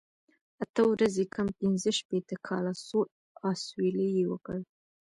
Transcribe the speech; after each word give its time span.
اته 0.63 0.81
ورځې 0.91 1.23
کم 1.35 1.47
پنځه 1.59 1.89
شپېته 1.99 2.35
کاله، 2.47 2.73
سوړ 2.85 3.05
اسویلی 3.51 4.07
یې 4.17 4.25
وکړ. 4.31 4.57